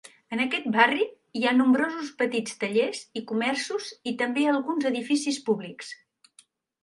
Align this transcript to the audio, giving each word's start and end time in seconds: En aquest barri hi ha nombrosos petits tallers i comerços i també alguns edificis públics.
En 0.35 0.39
aquest 0.43 0.63
barri 0.75 1.03
hi 1.39 1.43
ha 1.47 1.51
nombrosos 1.57 2.07
petits 2.21 2.55
tallers 2.63 3.03
i 3.21 3.23
comerços 3.33 3.89
i 4.13 4.13
també 4.23 4.45
alguns 4.53 4.87
edificis 4.93 5.37
públics. 5.51 5.93